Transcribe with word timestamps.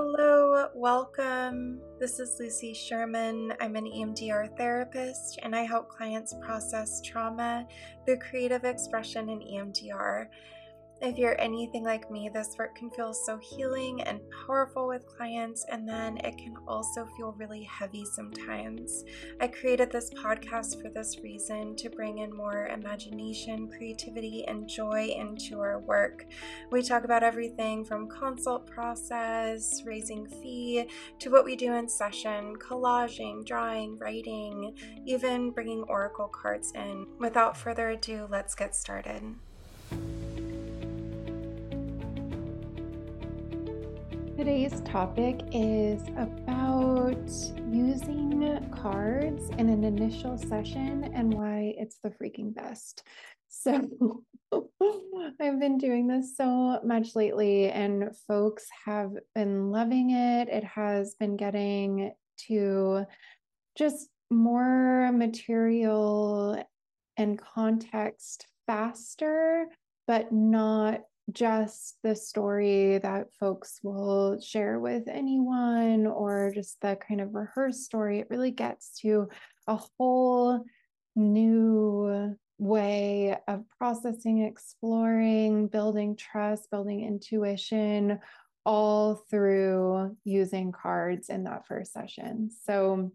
Hello, 0.00 0.68
welcome. 0.76 1.80
This 1.98 2.20
is 2.20 2.36
Lucy 2.38 2.72
Sherman. 2.72 3.52
I'm 3.60 3.74
an 3.74 3.84
EMDR 3.84 4.56
therapist 4.56 5.40
and 5.42 5.56
I 5.56 5.64
help 5.64 5.88
clients 5.88 6.36
process 6.40 7.00
trauma 7.02 7.66
through 8.06 8.20
creative 8.20 8.62
expression 8.62 9.28
in 9.28 9.40
EMDR. 9.40 10.28
If 11.00 11.16
you're 11.16 11.40
anything 11.40 11.84
like 11.84 12.10
me, 12.10 12.28
this 12.28 12.56
work 12.58 12.74
can 12.74 12.90
feel 12.90 13.14
so 13.14 13.38
healing 13.38 14.02
and 14.02 14.18
powerful 14.44 14.88
with 14.88 15.06
clients, 15.06 15.64
and 15.70 15.88
then 15.88 16.16
it 16.18 16.36
can 16.36 16.56
also 16.66 17.06
feel 17.16 17.36
really 17.38 17.62
heavy 17.62 18.04
sometimes. 18.04 19.04
I 19.40 19.46
created 19.46 19.92
this 19.92 20.10
podcast 20.10 20.82
for 20.82 20.88
this 20.88 21.20
reason 21.22 21.76
to 21.76 21.88
bring 21.88 22.18
in 22.18 22.36
more 22.36 22.66
imagination, 22.66 23.68
creativity, 23.68 24.44
and 24.48 24.68
joy 24.68 25.14
into 25.16 25.60
our 25.60 25.78
work. 25.78 26.26
We 26.72 26.82
talk 26.82 27.04
about 27.04 27.22
everything 27.22 27.84
from 27.84 28.08
consult 28.08 28.66
process, 28.66 29.84
raising 29.84 30.26
fee, 30.26 30.90
to 31.20 31.30
what 31.30 31.44
we 31.44 31.54
do 31.54 31.74
in 31.74 31.88
session, 31.88 32.56
collaging, 32.56 33.46
drawing, 33.46 33.98
writing, 33.98 34.74
even 35.06 35.52
bringing 35.52 35.84
oracle 35.84 36.26
cards 36.26 36.72
in. 36.74 37.06
Without 37.20 37.56
further 37.56 37.90
ado, 37.90 38.26
let's 38.28 38.56
get 38.56 38.74
started. 38.74 39.36
Today's 44.38 44.80
topic 44.82 45.40
is 45.50 46.00
about 46.16 47.28
using 47.68 48.70
cards 48.70 49.50
in 49.58 49.68
an 49.68 49.82
initial 49.82 50.38
session 50.38 51.10
and 51.12 51.34
why 51.34 51.74
it's 51.76 51.98
the 52.04 52.10
freaking 52.10 52.54
best. 52.54 53.02
So, 53.48 54.22
I've 55.40 55.58
been 55.58 55.76
doing 55.76 56.06
this 56.06 56.36
so 56.36 56.78
much 56.84 57.16
lately, 57.16 57.68
and 57.68 58.16
folks 58.28 58.64
have 58.84 59.10
been 59.34 59.72
loving 59.72 60.10
it. 60.10 60.48
It 60.48 60.62
has 60.62 61.16
been 61.16 61.36
getting 61.36 62.12
to 62.46 63.06
just 63.76 64.08
more 64.30 65.10
material 65.10 66.64
and 67.16 67.40
context 67.40 68.46
faster, 68.68 69.66
but 70.06 70.30
not 70.30 71.00
just 71.32 71.96
the 72.02 72.16
story 72.16 72.98
that 72.98 73.32
folks 73.38 73.80
will 73.82 74.40
share 74.40 74.80
with 74.80 75.08
anyone 75.08 76.06
or 76.06 76.52
just 76.54 76.80
the 76.80 76.96
kind 76.96 77.20
of 77.20 77.34
rehearsed 77.34 77.84
story. 77.84 78.20
It 78.20 78.30
really 78.30 78.50
gets 78.50 78.98
to 79.00 79.28
a 79.66 79.76
whole 79.76 80.64
new 81.14 82.36
way 82.58 83.36
of 83.46 83.64
processing, 83.78 84.42
exploring, 84.42 85.68
building 85.68 86.16
trust, 86.16 86.70
building 86.70 87.04
intuition, 87.04 88.18
all 88.64 89.22
through 89.30 90.16
using 90.24 90.72
cards 90.72 91.28
in 91.28 91.44
that 91.44 91.66
first 91.66 91.92
session. 91.92 92.50
So 92.64 93.12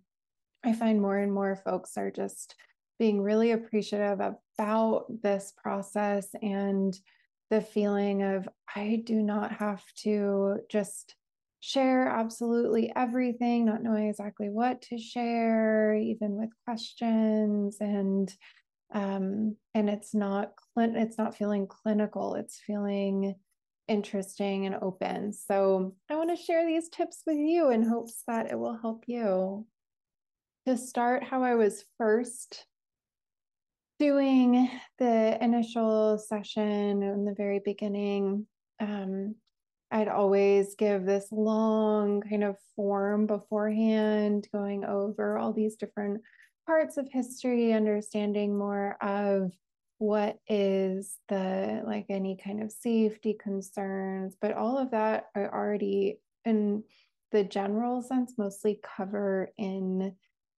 I 0.64 0.74
find 0.74 1.02
more 1.02 1.18
and 1.18 1.34
more 1.34 1.56
folks 1.56 1.98
are 1.98 2.12
just 2.12 2.56
being 3.00 3.22
really 3.22 3.52
appreciative 3.52 4.20
about 4.58 5.06
this 5.22 5.52
process 5.58 6.28
and 6.42 6.98
the 7.54 7.62
feeling 7.62 8.24
of 8.24 8.50
I 8.76 9.04
do 9.06 9.22
not 9.22 9.52
have 9.52 9.84
to 9.98 10.58
just 10.72 11.16
share 11.60 12.08
absolutely 12.08 12.92
everything, 12.96 13.66
not 13.66 13.84
knowing 13.84 14.10
exactly 14.10 14.50
what 14.50 14.82
to 14.84 14.98
share, 14.98 15.94
even 15.94 16.32
with 16.32 16.50
questions 16.66 17.78
and 17.80 18.34
um, 18.92 19.56
and 19.76 19.88
it's 19.88 20.16
not 20.16 20.54
it's 20.76 21.18
not 21.20 21.38
feeling 21.38 21.68
clinical 21.68 22.36
it's 22.36 22.60
feeling 22.66 23.36
interesting 23.88 24.66
and 24.66 24.76
open. 24.82 25.32
So 25.32 25.94
i 26.10 26.16
want 26.16 26.36
to 26.36 26.44
share 26.44 26.66
these 26.66 26.90
tips 26.90 27.22
with 27.28 27.38
you 27.38 27.70
in 27.70 27.84
hopes 27.84 28.24
that 28.28 28.52
it 28.52 28.58
will 28.58 28.80
help 28.80 29.04
you. 29.06 29.68
To 30.66 30.76
start 30.76 31.24
how 31.24 31.44
i 31.44 31.54
was 31.54 31.86
first 32.00 32.66
doing 34.04 34.70
the 35.00 35.42
initial 35.42 36.18
session 36.18 37.02
in 37.02 37.24
the 37.24 37.34
very 37.38 37.62
beginning, 37.64 38.46
um, 38.82 39.34
I'd 39.92 40.10
always 40.10 40.76
give 40.76 41.06
this 41.06 41.30
long 41.32 42.20
kind 42.20 42.44
of 42.44 42.58
form 42.76 43.28
beforehand, 43.28 44.50
going 44.52 44.84
over 44.84 45.38
all 45.38 45.54
these 45.54 45.78
different 45.78 46.20
parts 46.68 46.98
of 46.98 47.08
history, 47.14 47.72
understanding 47.72 48.58
more 48.58 48.98
of 49.00 49.54
what 50.00 50.38
is 50.50 51.18
the 51.30 51.82
like 51.88 52.08
any 52.10 52.36
kind 52.36 52.62
of 52.62 52.74
safety 52.74 53.38
concerns, 53.42 54.36
but 54.42 54.52
all 54.52 54.78
of 54.78 54.92
that 54.92 55.28
are 55.34 55.50
already 55.54 56.18
in 56.44 56.84
the 57.32 57.46
general 57.46 58.02
sense 58.02 58.34
mostly 58.38 58.82
cover 58.84 59.50
in 59.58 60.14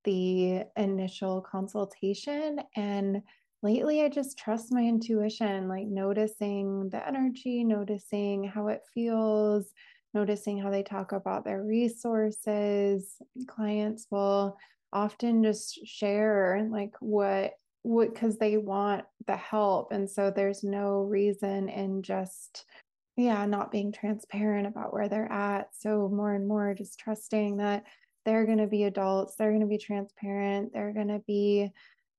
the 0.05 0.63
initial 0.77 1.41
consultation. 1.41 2.61
And 2.75 3.21
lately, 3.61 4.03
I 4.03 4.09
just 4.09 4.37
trust 4.37 4.71
my 4.71 4.81
intuition, 4.81 5.67
like 5.67 5.87
noticing 5.87 6.89
the 6.89 7.05
energy, 7.05 7.63
noticing 7.63 8.45
how 8.45 8.69
it 8.69 8.81
feels, 8.93 9.73
noticing 10.13 10.57
how 10.57 10.71
they 10.71 10.83
talk 10.83 11.11
about 11.11 11.43
their 11.43 11.63
resources. 11.63 13.17
Clients 13.47 14.07
will 14.09 14.57
often 14.93 15.43
just 15.43 15.85
share 15.85 16.67
like 16.71 16.93
what 17.01 17.53
what 17.83 18.13
because 18.13 18.37
they 18.37 18.57
want 18.57 19.03
the 19.27 19.35
help 19.35 19.91
and 19.91 20.09
so 20.09 20.31
there's 20.31 20.63
no 20.63 21.01
reason 21.01 21.69
in 21.69 22.01
just 22.01 22.65
yeah 23.15 23.45
not 23.45 23.71
being 23.71 23.91
transparent 23.91 24.65
about 24.65 24.91
where 24.91 25.07
they're 25.07 25.31
at 25.31 25.67
so 25.77 26.09
more 26.11 26.33
and 26.33 26.47
more 26.47 26.73
just 26.73 26.97
trusting 26.97 27.57
that 27.57 27.83
they're 28.25 28.45
going 28.45 28.57
to 28.57 28.67
be 28.67 28.83
adults 28.83 29.35
they're 29.35 29.51
going 29.51 29.61
to 29.61 29.67
be 29.67 29.77
transparent 29.77 30.73
they're 30.73 30.93
going 30.93 31.07
to 31.07 31.21
be 31.27 31.69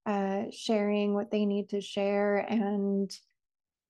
uh, 0.06 0.44
sharing 0.52 1.14
what 1.14 1.30
they 1.30 1.44
need 1.44 1.68
to 1.68 1.80
share 1.80 2.38
and 2.38 3.18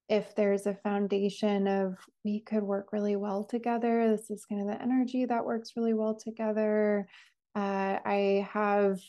if 0.08 0.34
there's 0.36 0.66
a 0.66 0.74
foundation 0.74 1.66
of 1.66 1.96
we 2.24 2.40
could 2.40 2.62
work 2.62 2.92
really 2.92 3.16
well 3.16 3.44
together 3.44 4.08
this 4.10 4.30
is 4.30 4.44
kind 4.46 4.60
of 4.60 4.68
the 4.68 4.82
energy 4.82 5.24
that 5.24 5.44
works 5.44 5.72
really 5.76 5.94
well 5.94 6.14
together 6.14 7.06
uh, 7.54 7.98
i 8.04 8.46
have 8.50 9.00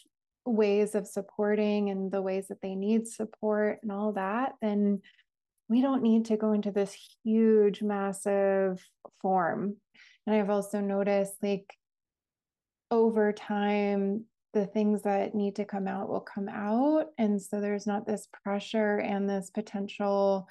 ways 0.45 0.95
of 0.95 1.05
supporting 1.05 1.89
and 1.89 2.11
the 2.11 2.21
ways 2.21 2.47
that 2.47 2.61
they 2.61 2.73
need 2.73 3.07
support 3.07 3.79
and 3.83 3.91
all 3.91 4.13
that 4.13 4.53
then 4.61 5.01
we 5.69 5.81
don't 5.81 6.03
need 6.03 6.25
to 6.25 6.37
go 6.37 6.53
into 6.53 6.71
this 6.71 6.95
huge 7.23 7.81
massive 7.81 8.81
form. 9.21 9.75
And 10.25 10.35
i've 10.35 10.49
also 10.49 10.79
noticed 10.79 11.35
like 11.41 11.73
over 12.91 13.31
time, 13.33 14.25
the 14.53 14.65
things 14.65 15.03
that 15.03 15.35
need 15.35 15.55
to 15.57 15.65
come 15.65 15.87
out 15.87 16.09
will 16.09 16.21
come 16.21 16.49
out. 16.49 17.07
And 17.17 17.41
so 17.41 17.59
there's 17.61 17.87
not 17.87 18.07
this 18.07 18.27
pressure 18.43 18.97
and 18.97 19.29
this 19.29 19.49
potential 19.49 20.47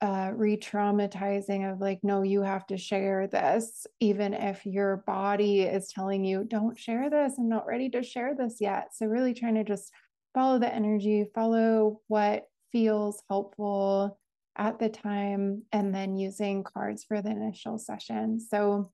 uh, 0.00 0.30
re 0.34 0.56
traumatizing 0.56 1.70
of 1.70 1.80
like, 1.80 2.00
no, 2.02 2.22
you 2.22 2.42
have 2.42 2.66
to 2.66 2.76
share 2.76 3.26
this, 3.26 3.86
even 4.00 4.34
if 4.34 4.66
your 4.66 4.98
body 5.06 5.62
is 5.62 5.88
telling 5.88 6.24
you, 6.24 6.44
don't 6.44 6.78
share 6.78 7.08
this. 7.08 7.34
I'm 7.38 7.48
not 7.48 7.66
ready 7.66 7.88
to 7.90 8.02
share 8.02 8.34
this 8.34 8.56
yet. 8.60 8.88
So, 8.94 9.06
really 9.06 9.32
trying 9.32 9.54
to 9.54 9.64
just 9.64 9.90
follow 10.34 10.58
the 10.58 10.72
energy, 10.72 11.24
follow 11.34 12.00
what 12.08 12.44
feels 12.72 13.22
helpful 13.30 14.18
at 14.56 14.78
the 14.78 14.90
time, 14.90 15.62
and 15.72 15.94
then 15.94 16.16
using 16.16 16.62
cards 16.62 17.04
for 17.04 17.22
the 17.22 17.30
initial 17.30 17.78
session. 17.78 18.38
So, 18.38 18.92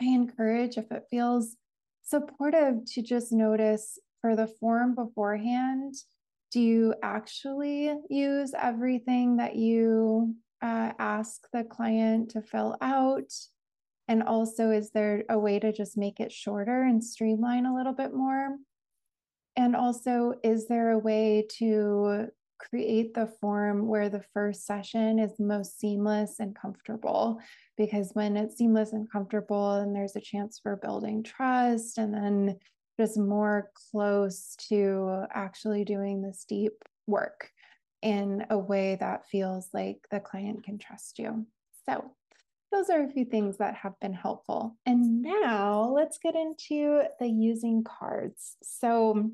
I 0.00 0.04
encourage 0.04 0.76
if 0.76 0.92
it 0.92 1.04
feels 1.10 1.56
supportive 2.04 2.84
to 2.92 3.02
just 3.02 3.32
notice 3.32 3.98
for 4.20 4.36
the 4.36 4.46
form 4.46 4.94
beforehand 4.94 5.94
do 6.54 6.60
you 6.60 6.94
actually 7.02 7.92
use 8.08 8.52
everything 8.56 9.38
that 9.38 9.56
you 9.56 10.36
uh, 10.62 10.92
ask 11.00 11.48
the 11.52 11.64
client 11.64 12.30
to 12.30 12.42
fill 12.42 12.76
out? 12.80 13.32
And 14.06 14.22
also 14.22 14.70
is 14.70 14.90
there 14.92 15.24
a 15.28 15.36
way 15.36 15.58
to 15.58 15.72
just 15.72 15.98
make 15.98 16.20
it 16.20 16.30
shorter 16.30 16.84
and 16.84 17.02
streamline 17.02 17.66
a 17.66 17.74
little 17.74 17.92
bit 17.92 18.14
more? 18.14 18.56
And 19.56 19.74
also 19.74 20.34
is 20.44 20.68
there 20.68 20.92
a 20.92 20.98
way 20.98 21.44
to 21.58 22.28
create 22.58 23.14
the 23.14 23.26
form 23.40 23.88
where 23.88 24.08
the 24.08 24.24
first 24.32 24.66
session 24.66 25.18
is 25.18 25.38
most 25.38 25.78
seamless 25.78 26.40
and 26.40 26.54
comfortable. 26.54 27.40
Because 27.76 28.10
when 28.14 28.36
it's 28.36 28.56
seamless 28.56 28.92
and 28.92 29.10
comfortable, 29.10 29.72
and 29.72 29.94
there's 29.94 30.16
a 30.16 30.20
chance 30.20 30.58
for 30.62 30.76
building 30.76 31.22
trust, 31.22 31.98
and 31.98 32.14
then 32.14 32.58
just 32.98 33.18
more 33.18 33.70
close 33.90 34.54
to 34.68 35.24
actually 35.32 35.84
doing 35.84 36.22
this 36.22 36.44
deep 36.48 36.72
work 37.06 37.50
in 38.02 38.44
a 38.50 38.58
way 38.58 38.96
that 39.00 39.26
feels 39.26 39.68
like 39.72 39.98
the 40.10 40.20
client 40.20 40.64
can 40.64 40.78
trust 40.78 41.18
you. 41.18 41.46
So, 41.88 42.12
those 42.70 42.90
are 42.90 43.04
a 43.04 43.08
few 43.08 43.24
things 43.24 43.58
that 43.58 43.76
have 43.76 43.98
been 44.00 44.12
helpful. 44.12 44.76
And 44.84 45.22
now 45.22 45.92
let's 45.94 46.18
get 46.18 46.34
into 46.34 47.02
the 47.20 47.28
using 47.28 47.84
cards. 47.84 48.56
So, 48.62 49.30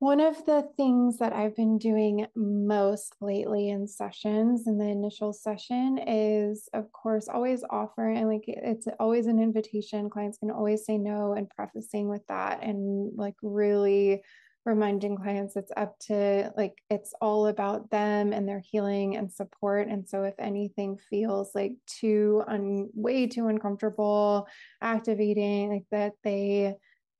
One 0.00 0.20
of 0.20 0.44
the 0.44 0.68
things 0.76 1.18
that 1.18 1.32
I've 1.32 1.56
been 1.56 1.78
doing 1.78 2.26
most 2.34 3.14
lately 3.20 3.70
in 3.70 3.86
sessions 3.86 4.66
in 4.66 4.76
the 4.76 4.86
initial 4.88 5.32
session 5.32 5.98
is, 6.06 6.68
of 6.74 6.92
course, 6.92 7.28
always 7.28 7.64
offering, 7.70 8.26
like 8.26 8.44
it's 8.46 8.86
always 9.00 9.26
an 9.28 9.40
invitation. 9.40 10.10
Clients 10.10 10.36
can 10.38 10.50
always 10.50 10.84
say 10.84 10.98
no, 10.98 11.32
and 11.32 11.48
prefacing 11.48 12.08
with 12.08 12.26
that, 12.26 12.62
and 12.62 13.12
like 13.16 13.36
really 13.42 14.22
reminding 14.66 15.14
clients 15.16 15.56
it's 15.56 15.72
up 15.76 15.98
to 16.00 16.50
like 16.56 16.78
it's 16.90 17.12
all 17.20 17.46
about 17.48 17.90
them 17.90 18.32
and 18.32 18.48
their 18.48 18.60
healing 18.60 19.16
and 19.16 19.32
support. 19.32 19.88
And 19.88 20.06
so, 20.08 20.24
if 20.24 20.34
anything 20.38 20.98
feels 21.08 21.54
like 21.54 21.72
too 21.86 22.42
un 22.46 22.90
way 22.94 23.26
too 23.26 23.46
uncomfortable, 23.46 24.48
activating, 24.82 25.70
like 25.70 25.86
that, 25.92 26.12
they 26.24 26.74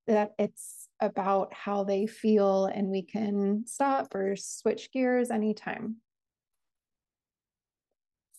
that 0.06 0.32
it's 0.38 0.83
about 1.00 1.52
how 1.52 1.85
they 1.85 2.06
feel 2.06 2.67
and 2.67 2.88
we 2.88 3.02
can 3.02 3.64
stop 3.67 4.14
or 4.14 4.37
switch 4.37 4.91
gears 4.93 5.31
anytime. 5.31 5.96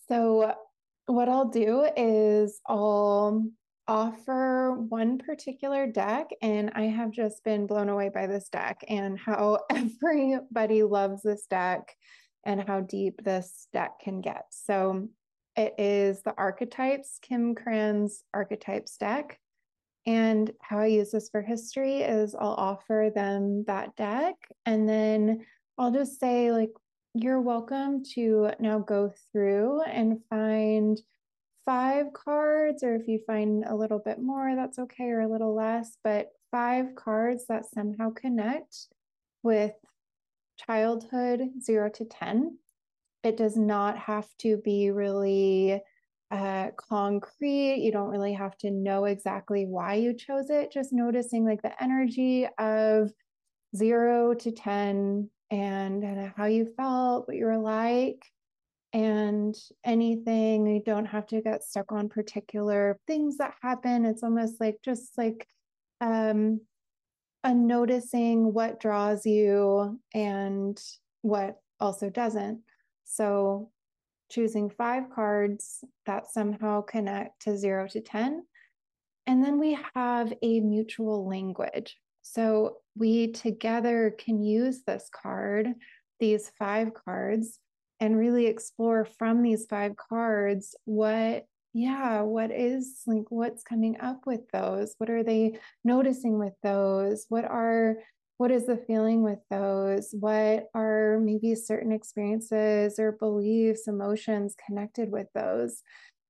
So, 0.08 0.54
what 1.06 1.28
I'll 1.28 1.48
do 1.48 1.88
is 1.96 2.60
I'll 2.66 3.44
offer 3.88 4.72
one 4.88 5.18
particular 5.18 5.86
deck, 5.86 6.30
and 6.42 6.72
I 6.74 6.82
have 6.82 7.12
just 7.12 7.44
been 7.44 7.66
blown 7.66 7.88
away 7.88 8.08
by 8.08 8.26
this 8.26 8.48
deck 8.48 8.84
and 8.88 9.18
how 9.18 9.60
everybody 9.70 10.82
loves 10.82 11.22
this 11.22 11.46
deck 11.46 11.94
and 12.44 12.62
how 12.66 12.80
deep 12.80 13.22
this 13.24 13.68
deck 13.72 14.00
can 14.02 14.20
get. 14.20 14.44
So, 14.50 15.08
it 15.56 15.74
is 15.78 16.22
the 16.22 16.34
Archetypes, 16.36 17.18
Kim 17.22 17.54
Krans 17.54 18.22
Archetypes 18.34 18.96
deck. 18.98 19.38
And 20.06 20.52
how 20.60 20.78
I 20.78 20.86
use 20.86 21.10
this 21.10 21.28
for 21.28 21.42
history 21.42 22.02
is 22.02 22.34
I'll 22.34 22.54
offer 22.54 23.10
them 23.14 23.64
that 23.66 23.96
deck 23.96 24.36
and 24.64 24.88
then 24.88 25.44
I'll 25.78 25.90
just 25.90 26.20
say, 26.20 26.52
like, 26.52 26.70
you're 27.14 27.40
welcome 27.40 28.04
to 28.14 28.50
now 28.60 28.78
go 28.78 29.12
through 29.32 29.82
and 29.82 30.20
find 30.30 31.00
five 31.64 32.12
cards, 32.12 32.82
or 32.82 32.94
if 32.94 33.08
you 33.08 33.20
find 33.26 33.64
a 33.66 33.74
little 33.74 33.98
bit 33.98 34.20
more, 34.20 34.54
that's 34.54 34.78
okay, 34.78 35.04
or 35.04 35.20
a 35.20 35.28
little 35.28 35.54
less, 35.54 35.98
but 36.04 36.28
five 36.50 36.94
cards 36.94 37.46
that 37.48 37.66
somehow 37.66 38.10
connect 38.10 38.86
with 39.42 39.72
childhood 40.66 41.40
zero 41.60 41.90
to 41.90 42.04
10. 42.04 42.58
It 43.22 43.36
does 43.36 43.56
not 43.56 43.98
have 43.98 44.28
to 44.38 44.56
be 44.58 44.90
really 44.90 45.82
uh, 46.30 46.70
concrete. 46.76 47.82
You 47.82 47.92
don't 47.92 48.10
really 48.10 48.32
have 48.32 48.56
to 48.58 48.70
know 48.70 49.04
exactly 49.04 49.66
why 49.66 49.94
you 49.94 50.14
chose 50.14 50.50
it. 50.50 50.72
Just 50.72 50.92
noticing 50.92 51.44
like 51.44 51.62
the 51.62 51.80
energy 51.82 52.48
of 52.58 53.10
zero 53.74 54.34
to 54.34 54.52
10 54.52 55.30
and, 55.50 56.04
and 56.04 56.32
how 56.36 56.46
you 56.46 56.66
felt, 56.76 57.28
what 57.28 57.36
you 57.36 57.46
were 57.46 57.58
like, 57.58 58.24
and 58.92 59.54
anything. 59.84 60.66
You 60.66 60.82
don't 60.84 61.06
have 61.06 61.26
to 61.28 61.40
get 61.40 61.62
stuck 61.62 61.92
on 61.92 62.08
particular 62.08 62.98
things 63.06 63.36
that 63.38 63.54
happen. 63.62 64.04
It's 64.04 64.22
almost 64.22 64.60
like 64.60 64.78
just 64.84 65.16
like 65.16 65.46
um, 66.00 66.60
a 67.44 67.54
noticing 67.54 68.52
what 68.52 68.80
draws 68.80 69.24
you 69.24 70.00
and 70.14 70.80
what 71.22 71.60
also 71.78 72.10
doesn't. 72.10 72.62
So 73.04 73.70
choosing 74.30 74.70
five 74.70 75.04
cards 75.14 75.84
that 76.06 76.30
somehow 76.30 76.82
connect 76.82 77.42
to 77.42 77.56
zero 77.56 77.86
to 77.88 78.00
10. 78.00 78.42
And 79.26 79.44
then 79.44 79.58
we 79.58 79.78
have 79.94 80.32
a 80.42 80.60
mutual 80.60 81.28
language. 81.28 81.96
So 82.22 82.78
we 82.96 83.32
together 83.32 84.14
can 84.16 84.42
use 84.42 84.82
this 84.82 85.08
card, 85.12 85.68
these 86.20 86.50
five 86.58 86.92
cards, 86.94 87.58
and 88.00 88.16
really 88.16 88.46
explore 88.46 89.04
from 89.04 89.42
these 89.42 89.66
five 89.66 89.96
cards 89.96 90.74
what, 90.84 91.46
yeah, 91.72 92.22
what 92.22 92.50
is 92.50 93.02
like, 93.06 93.24
what's 93.30 93.62
coming 93.62 94.00
up 94.00 94.26
with 94.26 94.48
those? 94.52 94.94
What 94.98 95.10
are 95.10 95.22
they 95.22 95.58
noticing 95.84 96.38
with 96.38 96.54
those? 96.62 97.26
What 97.28 97.44
are 97.44 97.96
what 98.38 98.50
is 98.50 98.66
the 98.66 98.76
feeling 98.76 99.22
with 99.22 99.38
those? 99.50 100.10
What 100.12 100.68
are 100.74 101.18
maybe 101.22 101.54
certain 101.54 101.92
experiences 101.92 102.98
or 102.98 103.12
beliefs, 103.12 103.88
emotions 103.88 104.54
connected 104.66 105.10
with 105.10 105.28
those? 105.34 105.82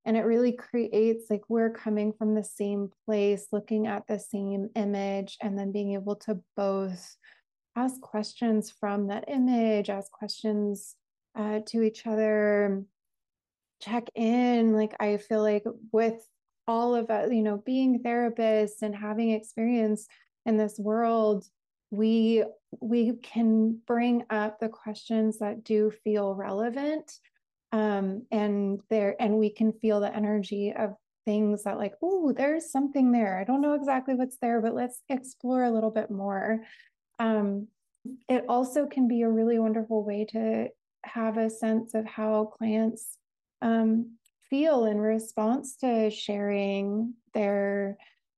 And 0.04 0.16
it 0.16 0.22
really 0.22 0.52
creates 0.52 1.24
like 1.28 1.42
we're 1.48 1.70
coming 1.70 2.12
from 2.12 2.34
the 2.34 2.44
same 2.44 2.90
place, 3.04 3.48
looking 3.50 3.88
at 3.88 4.06
the 4.06 4.20
same 4.20 4.68
image, 4.76 5.36
and 5.42 5.58
then 5.58 5.72
being 5.72 5.94
able 5.94 6.14
to 6.16 6.40
both 6.56 7.16
ask 7.74 8.00
questions 8.00 8.70
from 8.70 9.08
that 9.08 9.24
image, 9.26 9.90
ask 9.90 10.10
questions 10.12 10.94
uh, 11.34 11.58
to 11.66 11.82
each 11.82 12.06
other, 12.06 12.84
check 13.82 14.08
in. 14.14 14.74
Like, 14.74 14.94
I 15.00 15.16
feel 15.16 15.42
like 15.42 15.64
with 15.92 16.24
all 16.68 16.94
of 16.94 17.10
us, 17.10 17.30
you 17.32 17.42
know, 17.42 17.62
being 17.66 18.02
therapists 18.02 18.82
and 18.82 18.94
having 18.94 19.30
experience 19.32 20.06
in 20.46 20.56
this 20.56 20.78
world, 20.78 21.44
we 21.90 22.44
we 22.80 23.12
can 23.22 23.78
bring 23.86 24.24
up 24.30 24.58
the 24.58 24.68
questions 24.68 25.38
that 25.38 25.64
do 25.64 25.92
feel 26.04 26.34
relevant 26.34 27.12
um, 27.72 28.26
and 28.30 28.80
there 28.90 29.16
and 29.20 29.36
we 29.38 29.50
can 29.50 29.72
feel 29.72 30.00
the 30.00 30.14
energy 30.14 30.72
of 30.76 30.94
things 31.24 31.64
that 31.64 31.78
like 31.78 31.94
oh 32.02 32.32
there's 32.32 32.70
something 32.70 33.12
there. 33.12 33.38
I 33.38 33.44
don't 33.44 33.60
know 33.60 33.74
exactly 33.74 34.14
what's 34.14 34.38
there 34.40 34.60
but 34.60 34.74
let's 34.74 35.02
explore 35.08 35.64
a 35.64 35.70
little 35.70 35.90
bit 35.90 36.10
more. 36.10 36.60
Um, 37.18 37.68
it 38.28 38.44
also 38.48 38.86
can 38.86 39.08
be 39.08 39.22
a 39.22 39.28
really 39.28 39.58
wonderful 39.58 40.04
way 40.04 40.26
to 40.26 40.68
have 41.04 41.38
a 41.38 41.50
sense 41.50 41.94
of 41.94 42.04
how 42.04 42.52
clients 42.56 43.18
um, 43.62 44.16
feel 44.50 44.84
in 44.84 44.98
response 44.98 45.76
to 45.76 46.10
sharing 46.10 47.14
their 47.34 47.96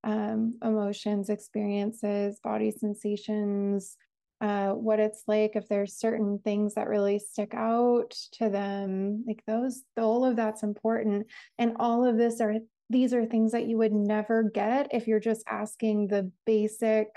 um, 0.08 0.54
emotions, 0.64 1.28
experiences, 1.28 2.40
body 2.42 2.70
sensations, 2.70 3.98
uh, 4.40 4.70
what 4.70 4.98
it's 5.00 5.24
like 5.26 5.54
if 5.54 5.68
there's 5.68 5.98
certain 5.98 6.38
things 6.38 6.74
that 6.74 6.88
really 6.88 7.18
stick 7.18 7.52
out 7.52 8.12
to 8.32 8.48
them. 8.48 9.22
Like 9.26 9.42
those, 9.46 9.82
all 9.98 10.24
of 10.24 10.34
that's 10.34 10.62
important. 10.62 11.26
And 11.58 11.76
all 11.78 12.06
of 12.06 12.16
this 12.16 12.40
are 12.40 12.54
these 12.88 13.12
are 13.12 13.26
things 13.26 13.52
that 13.52 13.66
you 13.66 13.76
would 13.76 13.92
never 13.92 14.44
get 14.44 14.88
if 14.92 15.06
you're 15.06 15.20
just 15.20 15.44
asking 15.46 16.08
the 16.08 16.32
basic 16.46 17.08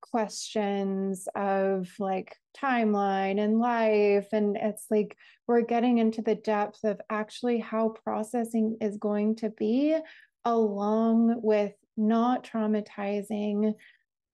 questions 0.00 1.28
of 1.34 1.90
like 1.98 2.38
timeline 2.56 3.38
and 3.38 3.58
life 3.58 4.28
and 4.32 4.56
it's 4.56 4.86
like 4.90 5.16
we're 5.46 5.60
getting 5.60 5.98
into 5.98 6.22
the 6.22 6.34
depth 6.34 6.82
of 6.84 7.00
actually 7.10 7.58
how 7.58 7.90
processing 8.04 8.76
is 8.80 8.96
going 8.96 9.36
to 9.36 9.50
be 9.50 9.96
along 10.44 11.40
with 11.42 11.72
not 12.02 12.44
traumatizing 12.44 13.74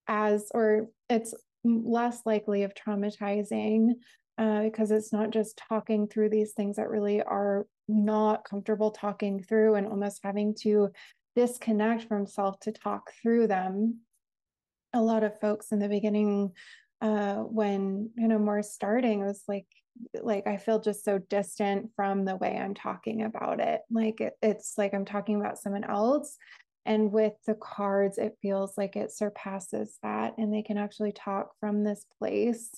as, 0.07 0.51
or 0.55 0.89
it's 1.09 1.35
less 1.65 2.23
likely 2.25 2.63
of 2.63 2.75
traumatizing 2.75 3.93
uh, 4.39 4.63
because 4.63 4.91
it's 4.91 5.13
not 5.13 5.31
just 5.31 5.61
talking 5.69 6.07
through 6.07 6.31
these 6.31 6.53
things 6.53 6.77
that 6.77 6.89
really 6.89 7.23
are 7.23 7.67
not 7.89 8.45
comfortable 8.45 8.91
talking 8.91 9.43
through 9.43 9.75
and 9.75 9.87
almost 9.87 10.21
having 10.23 10.55
to 10.55 10.91
disconnect 11.35 12.05
from 12.05 12.27
self 12.27 12.59
to 12.61 12.73
talk 12.73 13.11
through 13.23 13.47
them. 13.47 13.99
A 14.95 15.03
lot 15.03 15.25
of 15.25 15.39
folks 15.41 15.73
in 15.73 15.79
the 15.79 15.89
beginning, 15.89 16.53
uh, 17.01 17.37
when 17.37 18.11
you 18.17 18.29
know 18.29 18.39
more 18.39 18.63
starting, 18.63 19.25
was 19.25 19.43
like, 19.49 19.67
like 20.23 20.47
I 20.47 20.57
feel 20.57 20.81
just 20.81 21.05
so 21.05 21.19
distant 21.19 21.91
from 21.97 22.25
the 22.25 22.37
way 22.37 22.57
I'm 22.57 22.75
talking 22.75 23.23
about 23.23 23.61
it. 23.61 23.81
Like 23.91 24.21
it, 24.21 24.35
it's 24.41 24.75
like 24.79 24.95
I'm 24.95 25.05
talking 25.05 25.41
about 25.41 25.59
someone 25.59 25.85
else, 25.85 26.37
and 26.89 27.13
with 27.13 27.35
the 27.47 27.55
cards, 27.55 28.17
it 28.17 28.39
feels 28.41 28.79
like 28.79 28.97
it 28.97 29.13
surpasses 29.13 29.99
that. 30.03 30.33
And 30.39 30.51
they 30.51 30.63
can 30.63 30.79
actually 30.79 31.13
talk 31.13 31.51
from 31.61 31.85
this 31.85 32.07
place 32.19 32.71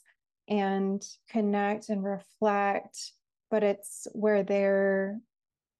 and 0.49 1.00
connect 1.31 1.90
and 1.90 2.02
reflect, 2.02 3.12
but 3.52 3.62
it's 3.62 4.09
where 4.12 4.43
they're 4.43 5.21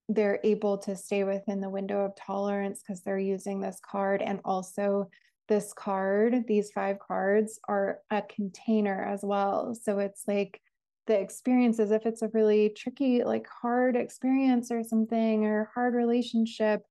they're 0.09 0.41
able 0.43 0.79
to 0.79 0.97
stay 0.97 1.23
within 1.23 1.61
the 1.61 1.69
window 1.69 2.05
of 2.05 2.17
tolerance 2.17 2.83
because 2.83 3.03
they're 3.03 3.19
using 3.19 3.61
this 3.61 3.79
card 3.89 4.23
and 4.23 4.41
also 4.45 5.09
this 5.49 5.73
card 5.73 6.45
these 6.49 6.71
five 6.73 6.99
cards 6.99 7.61
are 7.69 7.99
a 8.11 8.21
container 8.23 9.05
as 9.05 9.21
well 9.23 9.73
so 9.73 10.01
it's 10.01 10.25
like 10.27 10.61
the 11.07 11.17
experiences 11.17 11.93
if 11.93 12.07
it's 12.07 12.23
a 12.23 12.31
really 12.35 12.73
tricky 12.77 13.23
like 13.23 13.47
hard 13.63 13.95
experience 13.95 14.73
or 14.73 14.83
something 14.83 15.45
or 15.45 15.71
hard 15.75 15.95
relationship 15.95 16.83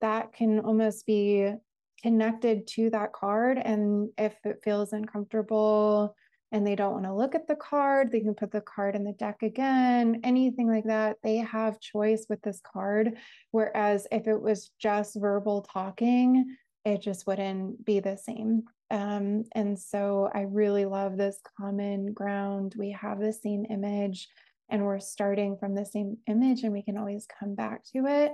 that 0.00 0.32
can 0.32 0.60
almost 0.60 1.06
be 1.06 1.52
connected 2.02 2.66
to 2.66 2.90
that 2.90 3.12
card. 3.12 3.58
And 3.58 4.10
if 4.18 4.34
it 4.44 4.60
feels 4.62 4.92
uncomfortable 4.92 6.14
and 6.52 6.66
they 6.66 6.76
don't 6.76 6.92
want 6.92 7.04
to 7.04 7.14
look 7.14 7.34
at 7.34 7.48
the 7.48 7.56
card, 7.56 8.12
they 8.12 8.20
can 8.20 8.34
put 8.34 8.52
the 8.52 8.60
card 8.60 8.94
in 8.94 9.04
the 9.04 9.12
deck 9.12 9.42
again, 9.42 10.20
anything 10.22 10.68
like 10.68 10.84
that. 10.84 11.16
They 11.22 11.38
have 11.38 11.80
choice 11.80 12.26
with 12.28 12.40
this 12.42 12.60
card. 12.60 13.16
Whereas 13.50 14.06
if 14.12 14.28
it 14.28 14.40
was 14.40 14.70
just 14.80 15.16
verbal 15.18 15.62
talking, 15.62 16.56
it 16.84 17.02
just 17.02 17.26
wouldn't 17.26 17.84
be 17.84 17.98
the 17.98 18.16
same. 18.16 18.62
Um, 18.90 19.44
and 19.52 19.76
so 19.76 20.30
I 20.32 20.42
really 20.42 20.84
love 20.84 21.16
this 21.16 21.40
common 21.58 22.12
ground. 22.12 22.74
We 22.78 22.92
have 22.92 23.18
the 23.18 23.32
same 23.32 23.66
image 23.68 24.28
and 24.68 24.84
we're 24.84 25.00
starting 25.00 25.56
from 25.56 25.74
the 25.74 25.84
same 25.84 26.18
image 26.28 26.62
and 26.62 26.72
we 26.72 26.82
can 26.82 26.96
always 26.96 27.26
come 27.40 27.54
back 27.54 27.82
to 27.92 28.06
it. 28.06 28.32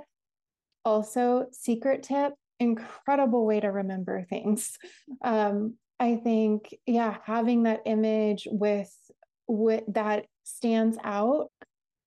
Also, 0.84 1.46
secret 1.52 2.02
tip 2.02 2.34
incredible 2.62 3.44
way 3.44 3.60
to 3.60 3.68
remember 3.68 4.22
things. 4.22 4.78
Um, 5.24 5.74
I 6.00 6.16
think, 6.16 6.74
yeah, 6.84 7.18
having 7.24 7.62
that 7.64 7.82
image 7.86 8.48
with, 8.50 8.92
with 9.46 9.84
that 9.88 10.26
stands 10.42 10.96
out. 11.04 11.52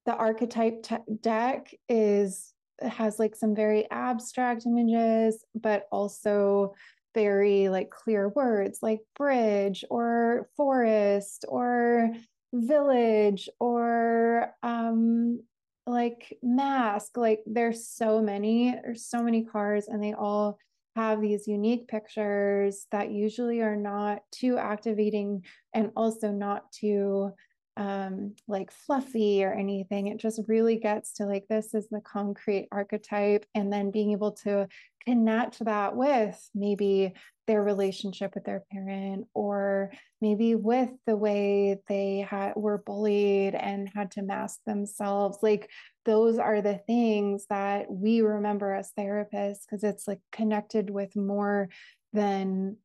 The 0.06 0.14
archetype 0.14 0.84
t- 0.84 0.98
deck 1.22 1.74
is 1.88 2.54
has 2.82 3.20
like 3.20 3.38
some 3.38 3.56
very 3.56 3.90
abstract 3.90 4.66
images, 4.66 5.46
but 5.56 5.88
also 5.94 6.74
very 7.14 7.70
like 7.70 7.90
clear 7.90 8.28
words 8.30 8.80
like 8.82 9.00
bridge 9.18 9.86
or 9.90 10.50
forest 10.58 11.46
or 11.48 12.12
village 12.54 13.48
or 13.60 14.54
um 14.62 15.40
like 15.88 16.38
mask 16.42 17.16
like 17.16 17.42
there's 17.46 17.88
so 17.88 18.20
many 18.22 18.72
there's 18.84 19.06
so 19.06 19.22
many 19.22 19.44
cars 19.44 19.88
and 19.88 20.04
they 20.04 20.14
all 20.14 20.58
have 20.96 21.22
these 21.22 21.48
unique 21.48 21.88
pictures 21.88 22.88
that 22.92 23.12
usually 23.12 23.62
are 23.62 23.76
not 23.76 24.22
too 24.32 24.58
activating 24.58 25.44
and 25.74 25.92
also 25.96 26.32
not 26.32 26.72
too 26.72 27.32
um 27.78 28.34
like 28.48 28.72
fluffy 28.72 29.44
or 29.44 29.54
anything. 29.54 30.08
It 30.08 30.18
just 30.18 30.40
really 30.48 30.78
gets 30.78 31.14
to 31.14 31.26
like 31.26 31.46
this 31.50 31.74
is 31.74 31.90
the 31.90 32.02
concrete 32.02 32.70
archetype 32.72 33.46
and 33.54 33.72
then 33.72 33.92
being 33.92 34.14
able 34.14 34.32
to 34.44 34.68
connect 35.06 35.64
that 35.66 35.96
with 35.96 36.50
maybe 36.56 37.14
their 37.48 37.64
relationship 37.64 38.34
with 38.36 38.44
their 38.44 38.64
parent 38.72 39.26
or 39.34 39.92
maybe 40.22 40.56
with 40.56 40.90
the 41.06 41.16
way 41.16 41.80
they 41.88 42.26
had 42.30 42.54
were 42.56 42.82
bullied 42.86 43.56
and 43.56 43.90
had 43.94 44.12
to 44.12 44.22
mask 44.22 44.60
themselves 44.66 45.38
like 45.42 45.70
those 46.06 46.38
are 46.38 46.62
the 46.62 46.80
things 46.88 47.46
that 47.50 47.90
we 47.92 48.22
remember 48.22 48.74
as 48.74 48.92
therapists 48.98 49.62
because 49.66 49.84
it's 49.84 50.08
like 50.08 50.20
connected 50.32 50.90
with 50.90 51.16
more 51.16 51.70
than 52.14 52.78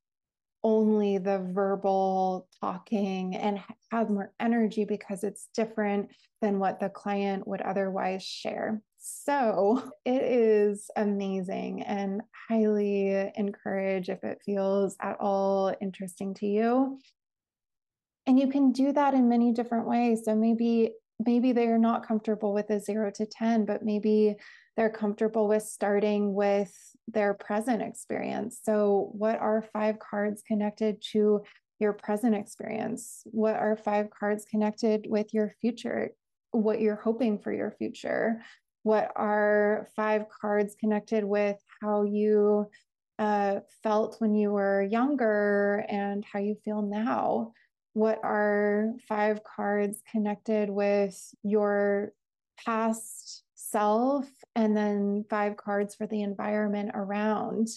only 0.62 1.19
the 1.19 1.38
verbal 1.38 2.47
talking 2.61 3.35
and 3.35 3.61
has 3.90 4.09
more 4.09 4.33
energy 4.38 4.85
because 4.85 5.25
it's 5.25 5.49
different 5.55 6.11
than 6.43 6.59
what 6.59 6.81
the 6.81 6.88
client 6.88 7.47
would 7.47 7.62
otherwise 7.62 8.23
share. 8.23 8.83
So 9.00 9.90
it 10.04 10.23
is 10.23 10.90
amazing 10.97 11.83
and 11.83 12.23
highly 12.49 13.33
encourage 13.35 14.09
if 14.09 14.23
it 14.23 14.42
feels 14.45 14.97
at 15.00 15.16
all 15.21 15.75
interesting 15.80 16.35
to 16.35 16.47
you. 16.47 16.99
And 18.26 18.38
you 18.38 18.49
can 18.49 18.73
do 18.73 18.92
that 18.92 19.14
in 19.14 19.28
many 19.28 19.52
different 19.52 19.88
ways. 19.88 20.23
So 20.25 20.37
maybe 20.37 20.92
maybe 21.26 21.52
they're 21.52 21.78
not 21.78 22.07
comfortable 22.07 22.54
with 22.54 22.71
a 22.71 22.80
0 22.80 23.11
to 23.16 23.26
10, 23.26 23.66
but 23.66 23.85
maybe 23.85 24.37
they're 24.76 24.90
comfortable 24.90 25.49
with 25.49 25.62
starting 25.62 26.35
with 26.35 26.73
their 27.09 27.35
present 27.35 27.83
experience. 27.83 28.61
So, 28.62 29.11
what 29.12 29.38
are 29.38 29.69
five 29.73 29.99
cards 29.99 30.42
connected 30.47 31.02
to 31.12 31.42
your 31.78 31.92
present 31.92 32.35
experience? 32.35 33.23
What 33.26 33.57
are 33.57 33.76
five 33.76 34.09
cards 34.11 34.45
connected 34.50 35.07
with 35.09 35.35
your 35.35 35.52
future? 35.61 36.11
What 36.52 36.80
you're 36.80 36.97
hoping 36.97 37.38
for 37.38 37.52
your 37.52 37.73
future? 37.73 38.42
What 38.82 39.12
are 39.16 39.88
five 39.96 40.26
cards 40.28 40.75
connected 40.78 41.25
with 41.25 41.56
how 41.82 42.04
you 42.04 42.66
uh, 43.18 43.60
felt 43.82 44.16
when 44.20 44.34
you 44.34 44.50
were 44.50 44.82
younger 44.82 45.84
and 45.88 46.25
how 46.25 46.38
you 46.38 46.56
feel 46.64 46.82
now? 46.82 47.52
What 47.92 48.20
are 48.22 48.92
five 49.08 49.42
cards 49.44 50.02
connected 50.10 50.70
with 50.70 51.18
your 51.42 52.12
past 52.64 53.44
self 53.70 54.26
and 54.56 54.76
then 54.76 55.25
five 55.30 55.56
cards 55.56 55.94
for 55.94 56.06
the 56.06 56.22
environment 56.22 56.90
around. 56.94 57.68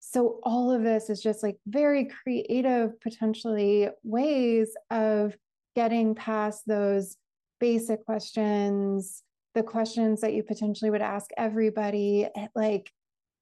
So, 0.00 0.40
all 0.42 0.70
of 0.70 0.82
this 0.82 1.10
is 1.10 1.22
just 1.22 1.42
like 1.42 1.58
very 1.66 2.06
creative, 2.06 3.00
potentially 3.00 3.88
ways 4.02 4.74
of 4.90 5.36
getting 5.74 6.14
past 6.14 6.62
those 6.66 7.16
basic 7.60 8.04
questions, 8.04 9.22
the 9.54 9.62
questions 9.62 10.20
that 10.20 10.34
you 10.34 10.42
potentially 10.42 10.90
would 10.90 11.02
ask 11.02 11.30
everybody. 11.36 12.28
It 12.34 12.50
like 12.54 12.90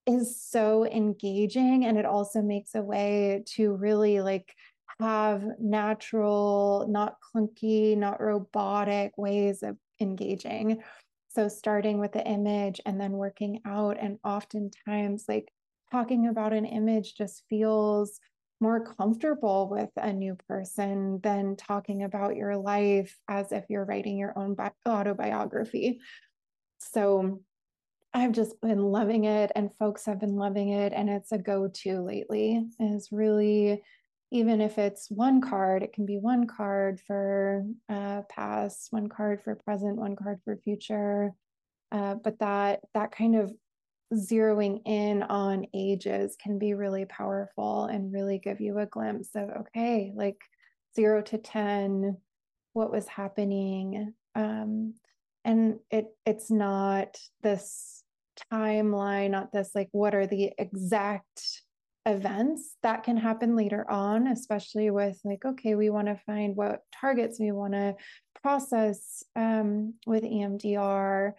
is 0.06 0.42
so 0.42 0.86
engaging. 0.86 1.84
And 1.84 1.98
it 1.98 2.04
also 2.04 2.42
makes 2.42 2.74
a 2.74 2.82
way 2.82 3.44
to 3.54 3.74
really 3.74 4.20
like 4.20 4.54
have 4.98 5.44
natural, 5.58 6.86
not 6.88 7.16
clunky, 7.20 7.96
not 7.96 8.20
robotic 8.20 9.16
ways 9.16 9.62
of 9.62 9.76
engaging. 10.00 10.82
So, 11.28 11.48
starting 11.48 12.00
with 12.00 12.12
the 12.12 12.26
image 12.26 12.80
and 12.84 13.00
then 13.00 13.12
working 13.12 13.60
out, 13.64 13.96
and 14.00 14.18
oftentimes, 14.24 15.26
like 15.28 15.48
talking 15.92 16.26
about 16.26 16.52
an 16.52 16.66
image 16.66 17.14
just 17.14 17.44
feels 17.48 18.18
more 18.60 18.84
comfortable 18.84 19.68
with 19.70 19.90
a 19.96 20.12
new 20.12 20.36
person 20.48 21.20
than 21.22 21.56
talking 21.56 22.02
about 22.02 22.36
your 22.36 22.56
life 22.56 23.16
as 23.28 23.52
if 23.52 23.64
you're 23.68 23.84
writing 23.84 24.18
your 24.18 24.38
own 24.38 24.54
bi- 24.54 24.72
autobiography. 24.86 26.00
So, 26.78 27.42
I've 28.12 28.32
just 28.32 28.60
been 28.60 28.80
loving 28.80 29.24
it, 29.24 29.52
and 29.54 29.70
folks 29.78 30.06
have 30.06 30.18
been 30.18 30.34
loving 30.34 30.70
it, 30.70 30.92
and 30.92 31.08
it's 31.08 31.30
a 31.30 31.38
go 31.38 31.68
to 31.68 32.00
lately. 32.00 32.66
Is 32.80 33.10
really 33.12 33.82
even 34.32 34.60
if 34.60 34.78
it's 34.78 35.10
one 35.10 35.40
card, 35.40 35.82
it 35.82 35.92
can 35.92 36.06
be 36.06 36.18
one 36.18 36.46
card 36.46 37.00
for 37.00 37.64
uh, 37.88 38.22
past, 38.28 38.88
one 38.90 39.08
card 39.08 39.42
for 39.42 39.56
present, 39.56 39.96
one 39.96 40.14
card 40.14 40.38
for 40.44 40.56
future. 40.56 41.32
Uh, 41.90 42.14
but 42.14 42.38
that 42.38 42.80
that 42.94 43.10
kind 43.10 43.34
of 43.34 43.52
zeroing 44.14 44.82
in 44.86 45.22
on 45.22 45.66
ages 45.74 46.36
can 46.42 46.58
be 46.58 46.74
really 46.74 47.04
powerful 47.04 47.84
and 47.84 48.12
really 48.12 48.38
give 48.38 48.60
you 48.60 48.78
a 48.78 48.86
glimpse 48.86 49.30
of 49.34 49.48
okay, 49.50 50.12
like 50.14 50.38
zero 50.96 51.22
to 51.22 51.38
ten, 51.38 52.16
what 52.72 52.90
was 52.90 53.06
happening, 53.06 54.14
um, 54.34 54.94
and 55.44 55.78
it 55.90 56.06
it's 56.26 56.50
not 56.50 57.18
this 57.42 58.02
timeline, 58.52 59.30
not 59.30 59.52
this 59.52 59.70
like 59.74 59.88
what 59.92 60.14
are 60.14 60.26
the 60.26 60.52
exact 60.58 61.62
events 62.06 62.76
that 62.82 63.04
can 63.04 63.16
happen 63.16 63.56
later 63.56 63.88
on, 63.90 64.26
especially 64.26 64.90
with 64.90 65.20
like, 65.24 65.44
okay, 65.44 65.74
we 65.74 65.90
want 65.90 66.08
to 66.08 66.20
find 66.26 66.56
what 66.56 66.80
targets 66.98 67.38
we 67.38 67.52
want 67.52 67.74
to 67.74 67.94
process 68.42 69.22
um, 69.36 69.94
with 70.06 70.22
EMDR 70.22 71.32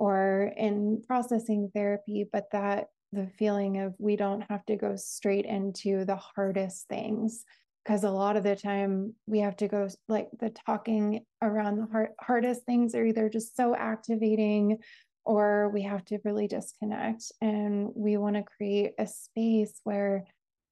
or 0.00 0.50
in 0.56 1.02
processing 1.06 1.70
therapy, 1.74 2.24
but 2.32 2.46
that 2.52 2.86
the 3.12 3.28
feeling 3.38 3.82
of 3.82 3.94
we 3.98 4.16
don't 4.16 4.40
have 4.48 4.64
to 4.64 4.74
go 4.74 4.96
straight 4.96 5.44
into 5.44 6.06
the 6.06 6.16
hardest 6.16 6.88
things 6.88 7.44
because 7.84 8.02
a 8.02 8.10
lot 8.10 8.34
of 8.34 8.42
the 8.42 8.56
time 8.56 9.14
we 9.26 9.40
have 9.40 9.56
to 9.56 9.68
go 9.68 9.86
like 10.08 10.28
the 10.38 10.48
talking 10.48 11.20
around 11.42 11.76
the 11.76 11.86
hard, 11.92 12.08
hardest 12.18 12.64
things 12.64 12.94
are 12.94 13.04
either 13.04 13.28
just 13.28 13.54
so 13.54 13.76
activating 13.76 14.78
or 15.26 15.68
we 15.68 15.82
have 15.82 16.02
to 16.06 16.18
really 16.24 16.48
disconnect. 16.48 17.30
And 17.42 17.90
we 17.94 18.16
want 18.16 18.36
to 18.36 18.42
create 18.42 18.92
a 18.98 19.06
space 19.06 19.82
where 19.84 20.24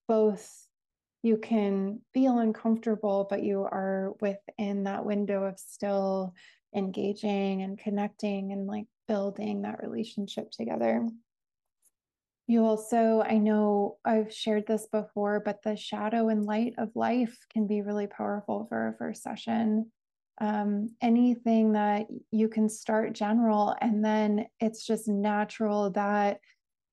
both 0.08 0.50
you 1.22 1.36
can 1.36 2.00
feel 2.14 2.38
uncomfortable, 2.38 3.26
but 3.28 3.42
you 3.42 3.60
are 3.60 4.14
within 4.22 4.84
that 4.84 5.04
window 5.04 5.44
of 5.44 5.58
still 5.58 6.32
engaging 6.74 7.60
and 7.60 7.78
connecting 7.78 8.52
and 8.52 8.66
like 8.66 8.86
building 9.08 9.62
that 9.62 9.82
relationship 9.82 10.50
together. 10.50 11.08
You 12.46 12.64
also, 12.64 13.22
I 13.26 13.38
know 13.38 13.98
I've 14.04 14.32
shared 14.32 14.66
this 14.66 14.86
before, 14.86 15.40
but 15.44 15.62
the 15.62 15.76
shadow 15.76 16.28
and 16.28 16.44
light 16.44 16.74
of 16.78 16.90
life 16.94 17.36
can 17.52 17.66
be 17.66 17.82
really 17.82 18.06
powerful 18.06 18.66
for 18.68 18.88
a 18.88 18.96
first 18.96 19.22
session 19.22 19.90
um, 20.40 20.90
anything 21.02 21.72
that 21.72 22.06
you 22.30 22.48
can 22.48 22.68
start 22.68 23.12
general 23.12 23.74
and 23.80 24.04
then 24.04 24.46
it's 24.60 24.86
just 24.86 25.08
natural 25.08 25.90
that 25.90 26.38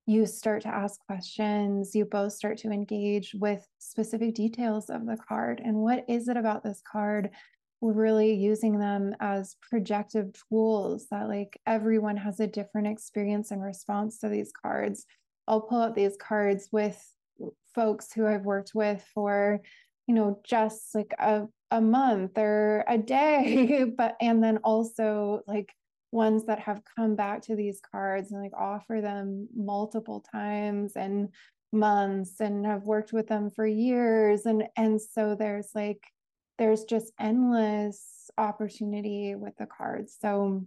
you 0.08 0.26
start 0.26 0.62
to 0.64 0.68
ask 0.68 1.00
questions 1.06 1.96
you 1.96 2.06
both 2.06 2.34
start 2.34 2.58
to 2.58 2.72
engage 2.72 3.36
with 3.36 3.68
specific 3.80 4.34
details 4.36 4.90
of 4.90 5.06
the 5.06 5.18
card 5.28 5.62
and 5.64 5.76
what 5.76 6.06
is 6.08 6.28
it 6.28 6.38
about 6.38 6.64
this 6.64 6.82
card 6.92 7.30
really 7.82 8.34
using 8.34 8.80
them 8.80 9.16
as 9.20 9.56
projective 9.70 10.34
tools 10.50 11.08
that 11.12 11.28
like 11.28 11.60
everyone 11.68 12.18
has 12.18 12.40
a 12.40 12.48
different 12.48 12.88
experience 12.88 13.52
and 13.52 13.62
response 13.62 14.20
to 14.20 14.30
these 14.30 14.52
cards. 14.52 15.06
I'll 15.48 15.62
pull 15.62 15.82
out 15.82 15.96
these 15.96 16.18
cards 16.18 16.70
with 16.72 17.02
folks 17.76 18.14
who 18.14 18.26
i've 18.26 18.46
worked 18.46 18.72
with 18.74 19.06
for 19.14 19.60
you 20.08 20.16
know 20.16 20.40
just 20.46 20.96
like 20.96 21.14
a 21.20 21.46
a 21.72 21.82
month 21.82 22.38
or 22.38 22.86
a 22.88 22.98
day 22.98 23.84
but 23.98 24.16
and 24.22 24.42
then 24.42 24.58
also 24.64 25.42
like 25.46 25.74
ones 26.12 26.46
that 26.46 26.60
have 26.60 26.82
come 26.96 27.16
back 27.16 27.42
to 27.42 27.56
these 27.56 27.82
cards 27.92 28.32
and 28.32 28.42
like 28.42 28.54
offer 28.58 29.02
them 29.02 29.50
multiple 29.54 30.24
times 30.32 30.94
and 30.96 31.30
months 31.74 32.40
and 32.40 32.66
have 32.66 32.84
worked 32.84 33.14
with 33.14 33.28
them 33.28 33.52
for 33.52 33.68
years. 33.68 34.46
And 34.46 34.64
and 34.76 35.00
so 35.00 35.36
there's 35.36 35.70
like 35.76 36.02
there's 36.58 36.84
just 36.84 37.12
endless 37.20 38.30
opportunity 38.38 39.36
with 39.36 39.56
the 39.58 39.66
cards 39.66 40.18
so 40.20 40.66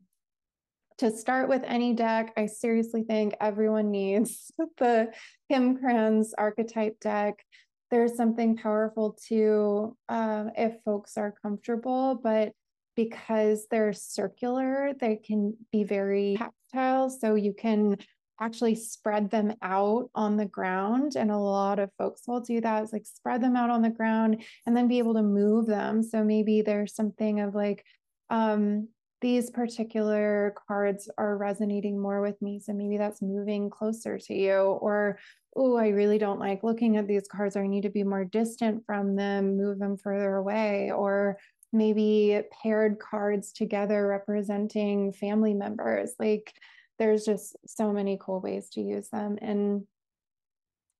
to 0.98 1.12
start 1.12 1.48
with 1.48 1.62
any 1.64 1.94
deck, 1.94 2.32
I 2.36 2.46
seriously 2.46 3.04
think 3.04 3.34
everyone 3.40 3.90
needs 3.90 4.52
the 4.78 5.12
Kim 5.50 5.78
Krans 5.78 6.30
archetype 6.36 6.98
deck. 7.00 7.44
There's 7.90 8.16
something 8.16 8.56
powerful 8.56 9.16
too 9.26 9.96
um, 10.08 10.50
if 10.56 10.74
folks 10.84 11.16
are 11.16 11.34
comfortable, 11.40 12.20
but 12.22 12.52
because 12.96 13.66
they're 13.70 13.92
circular, 13.92 14.92
they 15.00 15.16
can 15.16 15.56
be 15.70 15.84
very 15.84 16.36
tactile. 16.36 17.08
So 17.08 17.36
you 17.36 17.54
can 17.54 17.96
actually 18.40 18.74
spread 18.74 19.30
them 19.30 19.54
out 19.62 20.10
on 20.14 20.36
the 20.36 20.46
ground. 20.46 21.16
And 21.16 21.30
a 21.30 21.38
lot 21.38 21.78
of 21.78 21.90
folks 21.98 22.22
will 22.26 22.40
do 22.40 22.60
that. 22.60 22.82
It's 22.82 22.92
like 22.92 23.06
spread 23.06 23.42
them 23.42 23.56
out 23.56 23.70
on 23.70 23.82
the 23.82 23.90
ground 23.90 24.42
and 24.66 24.76
then 24.76 24.88
be 24.88 24.98
able 24.98 25.14
to 25.14 25.22
move 25.22 25.66
them. 25.66 26.02
So 26.02 26.22
maybe 26.22 26.62
there's 26.62 26.94
something 26.94 27.40
of 27.40 27.54
like, 27.54 27.84
um, 28.30 28.88
these 29.20 29.50
particular 29.50 30.54
cards 30.68 31.10
are 31.18 31.36
resonating 31.36 31.98
more 31.98 32.20
with 32.20 32.40
me. 32.40 32.60
So 32.60 32.72
maybe 32.72 32.98
that's 32.98 33.20
moving 33.20 33.68
closer 33.68 34.18
to 34.18 34.34
you. 34.34 34.54
Or, 34.54 35.18
oh, 35.56 35.76
I 35.76 35.88
really 35.88 36.18
don't 36.18 36.38
like 36.38 36.62
looking 36.62 36.96
at 36.96 37.08
these 37.08 37.26
cards, 37.26 37.56
or 37.56 37.64
I 37.64 37.66
need 37.66 37.82
to 37.82 37.90
be 37.90 38.04
more 38.04 38.24
distant 38.24 38.86
from 38.86 39.16
them, 39.16 39.56
move 39.56 39.80
them 39.80 39.96
further 39.96 40.36
away. 40.36 40.92
Or 40.92 41.38
maybe 41.72 42.40
paired 42.62 42.98
cards 42.98 43.52
together 43.52 44.06
representing 44.06 45.12
family 45.12 45.52
members. 45.52 46.12
Like 46.18 46.52
there's 46.98 47.24
just 47.24 47.56
so 47.66 47.92
many 47.92 48.18
cool 48.20 48.40
ways 48.40 48.68
to 48.70 48.80
use 48.80 49.08
them. 49.08 49.38
And 49.40 49.86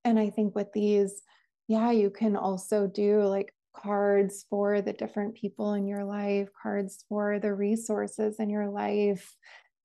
and 0.04 0.18
I 0.18 0.30
think 0.30 0.54
with 0.54 0.72
these, 0.72 1.22
yeah, 1.66 1.90
you 1.90 2.10
can 2.10 2.36
also 2.36 2.86
do 2.86 3.22
like 3.24 3.52
cards 3.74 4.46
for 4.48 4.80
the 4.80 4.92
different 4.92 5.34
people 5.34 5.74
in 5.74 5.86
your 5.86 6.04
life, 6.04 6.48
cards 6.60 7.04
for 7.08 7.38
the 7.38 7.52
resources 7.52 8.36
in 8.38 8.48
your 8.48 8.68
life, 8.68 9.36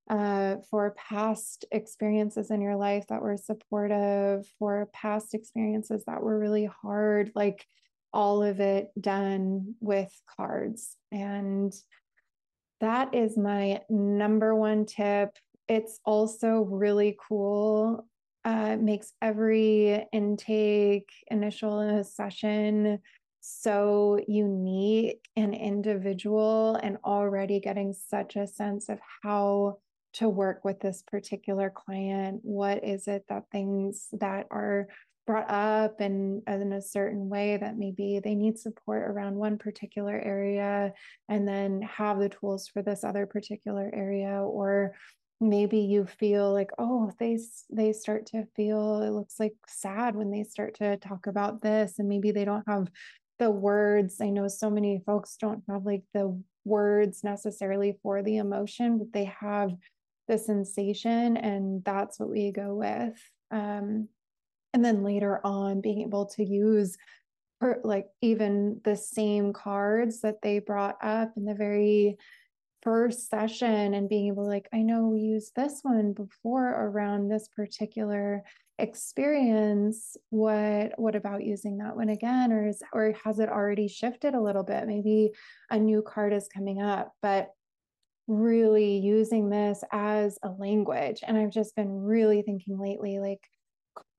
uh, 0.10 0.58
for 0.70 0.96
past 0.98 1.66
experiences 1.72 2.52
in 2.52 2.62
your 2.62 2.76
life 2.76 3.06
that 3.08 3.22
were 3.22 3.38
supportive, 3.38 4.46
for 4.60 4.90
past 4.94 5.34
experiences 5.34 6.04
that 6.06 6.22
were 6.22 6.38
really 6.38 6.66
hard, 6.66 7.32
like 7.36 7.66
all 8.14 8.44
of 8.44 8.60
it 8.60 8.92
done 9.00 9.76
with 9.80 10.12
cards. 10.38 10.96
And 11.12 11.74
that 12.80 13.16
is 13.16 13.38
my 13.38 13.82
number 13.90 14.56
one 14.56 14.86
tip. 14.86 15.38
It's 15.74 16.00
also 16.06 16.68
really 16.70 17.18
cool. 17.28 18.06
Uh, 18.46 18.78
makes 18.80 19.14
every 19.24 20.06
intake, 20.12 21.10
initial 21.32 22.04
session 22.04 23.00
so 23.40 24.20
unique 24.28 25.28
and 25.36 25.56
individual 25.56 26.76
and 26.84 26.98
already 27.04 27.60
getting 27.60 27.94
such 27.94 28.36
a 28.36 28.46
sense 28.46 28.88
of 28.88 29.00
how 29.24 29.80
to 30.14 30.30
work 30.30 30.64
with 30.64 30.80
this 30.80 31.02
particular 31.02 31.70
client 31.70 32.40
what 32.44 32.84
is 32.86 33.08
it 33.08 33.26
that 33.28 33.44
things 33.52 34.08
that 34.14 34.46
are 34.50 34.88
brought 35.26 35.50
up 35.50 36.00
and 36.00 36.42
in 36.48 36.72
a 36.72 36.82
certain 36.82 37.28
way 37.28 37.58
that 37.58 37.78
maybe 37.78 38.22
they 38.24 38.36
need 38.36 38.58
support 38.58 39.04
around 39.10 39.36
one 39.36 39.58
particular 39.58 40.18
area 40.20 40.94
and 41.28 41.46
then 41.48 41.82
have 41.82 42.20
the 42.20 42.30
tools 42.30 42.68
for 42.68 42.82
this 42.82 43.04
other 43.04 43.26
particular 43.26 43.90
area 43.94 44.42
or 44.42 44.94
maybe 45.42 45.80
you 45.80 46.06
feel 46.06 46.54
like 46.54 46.72
oh 46.78 47.12
they 47.20 47.38
they 47.70 47.92
start 47.92 48.26
to 48.26 48.46
feel 48.56 49.02
it 49.02 49.10
looks 49.10 49.40
like 49.40 49.56
sad 49.68 50.16
when 50.16 50.32
they 50.32 50.44
start 50.44 50.76
to 50.76 50.96
talk 50.98 51.28
about 51.28 51.62
this 51.62 52.00
and 52.00 52.08
maybe 52.08 52.32
they 52.32 52.46
don't 52.46 52.68
have 52.68 52.88
the 53.40 53.50
words. 53.50 54.22
I 54.22 54.30
know 54.30 54.48
so 54.48 54.70
many 54.70 55.02
folks 55.06 55.36
don't 55.38 55.64
have 55.70 55.86
like 55.86 56.04
the 56.14 56.42
words 56.66 57.24
necessarily 57.24 57.98
for 58.02 58.24
the 58.24 58.38
emotion, 58.38 58.98
but 58.98 59.12
they 59.12 59.26
have 59.26 59.72
the 60.28 60.38
sensation, 60.38 61.38
and 61.38 61.84
that's 61.84 62.20
what 62.20 62.30
we 62.30 62.52
go 62.52 62.76
with. 62.76 63.20
Um, 63.52 64.08
and 64.74 64.84
then 64.84 65.04
later 65.04 65.46
on, 65.46 65.82
being 65.82 66.02
able 66.02 66.28
to 66.28 66.44
use 66.44 66.98
per, 67.60 67.82
like 67.84 68.08
even 68.22 68.80
the 68.84 68.96
same 68.96 69.54
cards 69.54 70.22
that 70.22 70.42
they 70.42 70.60
brought 70.60 70.98
up 71.04 71.34
in 71.36 71.46
the 71.46 71.54
very 71.54 72.18
first 72.84 73.30
session 73.30 73.94
and 73.94 74.10
being 74.10 74.28
able 74.28 74.44
to 74.44 74.50
like 74.50 74.68
i 74.74 74.82
know 74.82 75.08
we 75.08 75.22
used 75.22 75.56
this 75.56 75.80
one 75.84 76.14
before 76.14 76.70
around 76.70 77.30
this 77.30 77.48
particular 77.56 78.44
experience. 78.80 80.18
What 80.30 80.94
what 80.98 81.16
about 81.16 81.44
using 81.44 81.78
that 81.78 81.96
one 81.96 82.10
again? 82.10 82.52
Or 82.52 82.68
is 82.68 82.82
or 82.94 83.14
has 83.24 83.40
it 83.40 83.50
already 83.50 83.88
shifted 83.88 84.34
a 84.34 84.42
little 84.42 84.64
bit? 84.64 84.88
Maybe 84.88 85.32
a 85.70 85.78
new 85.80 86.02
card 86.02 86.34
is 86.34 86.48
coming 86.54 86.82
up. 86.82 87.12
But 87.22 87.50
really 88.28 88.98
using 88.98 89.50
this 89.50 89.84
as 89.92 90.40
a 90.44 90.50
language. 90.50 91.20
And 91.28 91.38
i've 91.38 91.52
just 91.52 91.76
been 91.76 91.90
really 92.04 92.42
thinking 92.42 92.80
lately 92.80 93.20
like 93.20 93.42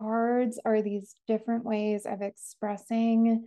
cards 0.01 0.61
are 0.65 0.83
these 0.83 1.17
different 1.27 1.65
ways 1.65 2.05
of 2.05 2.21
expressing 2.21 3.47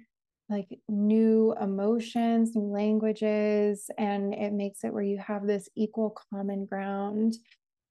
like 0.49 0.79
new 0.87 1.53
emotions 1.59 2.55
new 2.55 2.71
languages 2.71 3.89
and 3.97 4.33
it 4.33 4.53
makes 4.53 4.83
it 4.83 4.93
where 4.93 5.03
you 5.03 5.17
have 5.17 5.45
this 5.45 5.67
equal 5.75 6.15
common 6.31 6.65
ground 6.65 7.35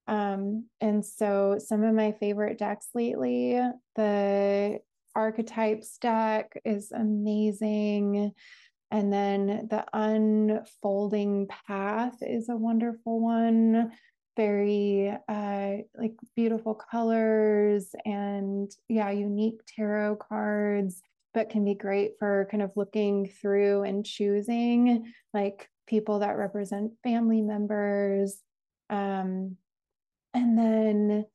um, 0.08 0.66
and 0.80 1.04
so 1.04 1.58
some 1.58 1.82
of 1.82 1.94
my 1.94 2.12
favorite 2.12 2.58
decks 2.58 2.88
lately, 2.94 3.60
the 3.96 4.78
archetypes 5.14 5.98
deck 5.98 6.52
is 6.64 6.92
amazing. 6.92 8.32
And 8.92 9.12
then 9.12 9.66
the 9.68 9.84
unfolding 9.92 11.48
path 11.66 12.16
is 12.20 12.48
a 12.48 12.56
wonderful 12.56 13.20
one. 13.20 13.90
Very 14.36 15.16
uh, 15.28 15.76
like 15.98 16.14
beautiful 16.36 16.74
colors 16.74 17.94
and 18.04 18.70
yeah, 18.88 19.10
unique 19.10 19.60
tarot 19.74 20.16
cards, 20.16 21.02
but 21.36 21.50
can 21.50 21.66
be 21.66 21.74
great 21.74 22.12
for 22.18 22.48
kind 22.50 22.62
of 22.62 22.72
looking 22.76 23.28
through 23.42 23.82
and 23.82 24.06
choosing 24.06 25.12
like 25.34 25.68
people 25.86 26.20
that 26.20 26.38
represent 26.38 26.92
family 27.02 27.42
members. 27.42 28.40
Um, 28.88 29.58
and 30.32 30.58
then 30.58 31.26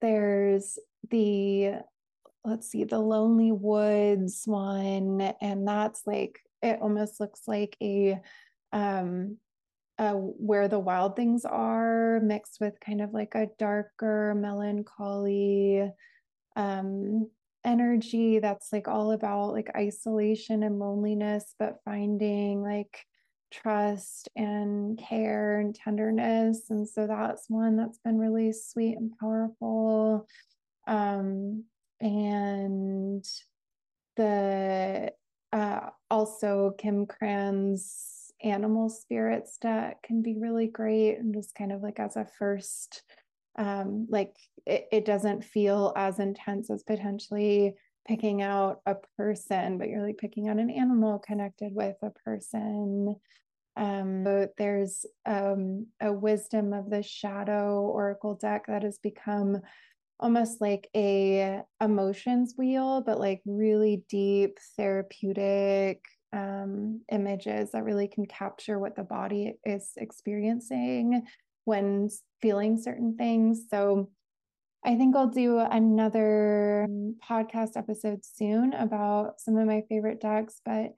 there's 0.00 0.78
the, 1.10 1.74
let's 2.46 2.70
see, 2.70 2.84
the 2.84 2.98
Lonely 2.98 3.52
Woods 3.52 4.44
one. 4.46 5.20
And 5.42 5.68
that's 5.68 6.00
like, 6.06 6.40
it 6.62 6.78
almost 6.80 7.20
looks 7.20 7.42
like 7.46 7.76
a, 7.82 8.22
um, 8.72 9.36
uh, 9.98 10.14
where 10.14 10.68
the 10.68 10.78
wild 10.78 11.14
things 11.14 11.44
are 11.44 12.20
mixed 12.20 12.56
with 12.58 12.80
kind 12.80 13.02
of 13.02 13.12
like 13.12 13.34
a 13.34 13.48
darker 13.58 14.34
melancholy 14.34 15.90
um, 16.56 17.28
energy 17.64 18.38
that's 18.38 18.72
like 18.72 18.88
all 18.88 19.12
about 19.12 19.52
like 19.52 19.70
isolation 19.76 20.62
and 20.62 20.78
loneliness, 20.78 21.54
but 21.58 21.80
finding 21.84 22.62
like 22.62 23.04
trust 23.52 24.28
and 24.34 24.98
care 24.98 25.60
and 25.60 25.74
tenderness. 25.74 26.70
And 26.70 26.88
so 26.88 27.06
that's 27.06 27.44
one 27.48 27.76
that's 27.76 27.98
been 27.98 28.18
really 28.18 28.52
sweet 28.52 28.96
and 28.96 29.12
powerful. 29.18 30.26
Um, 30.86 31.64
and 32.00 33.24
the 34.16 35.12
uh, 35.52 35.90
also 36.10 36.74
Kim 36.78 37.06
Krans 37.06 38.30
animal 38.42 38.88
spirits 38.88 39.56
deck 39.58 40.02
can 40.02 40.22
be 40.22 40.36
really 40.36 40.66
great 40.66 41.16
and 41.18 41.34
just 41.34 41.54
kind 41.54 41.72
of 41.72 41.82
like 41.82 42.00
as 42.00 42.16
a 42.16 42.26
first 42.38 43.02
um 43.56 44.06
like 44.10 44.34
it, 44.66 44.86
it 44.92 45.04
doesn't 45.04 45.44
feel 45.44 45.92
as 45.96 46.18
intense 46.18 46.70
as 46.70 46.82
potentially 46.82 47.74
picking 48.06 48.42
out 48.42 48.80
a 48.86 48.96
person 49.16 49.78
but 49.78 49.88
you're 49.88 50.04
like 50.04 50.18
picking 50.18 50.48
out 50.48 50.58
an 50.58 50.70
animal 50.70 51.18
connected 51.18 51.72
with 51.72 51.96
a 52.02 52.10
person 52.24 53.14
um, 53.76 54.22
but 54.22 54.50
there's 54.58 55.06
um, 55.24 55.86
a 56.00 56.12
wisdom 56.12 56.72
of 56.72 56.90
the 56.90 57.02
shadow 57.02 57.80
oracle 57.80 58.34
deck 58.34 58.66
that 58.66 58.82
has 58.82 58.98
become 58.98 59.60
almost 60.22 60.60
like 60.60 60.88
a 60.94 61.62
emotions 61.80 62.54
wheel, 62.56 63.02
but 63.04 63.18
like 63.18 63.42
really 63.44 64.04
deep 64.08 64.58
therapeutic 64.76 66.00
um, 66.32 67.00
images 67.10 67.72
that 67.72 67.82
really 67.82 68.06
can 68.06 68.24
capture 68.26 68.78
what 68.78 68.94
the 68.94 69.02
body 69.02 69.54
is 69.66 69.90
experiencing 69.96 71.26
when 71.64 72.08
feeling 72.40 72.80
certain 72.80 73.16
things. 73.16 73.64
So 73.68 74.10
I 74.84 74.96
think 74.96 75.14
I'll 75.14 75.28
do 75.28 75.58
another 75.58 76.88
podcast 77.28 77.76
episode 77.76 78.24
soon 78.24 78.72
about 78.72 79.40
some 79.40 79.56
of 79.56 79.66
my 79.66 79.82
favorite 79.88 80.20
decks, 80.20 80.60
but 80.64 80.92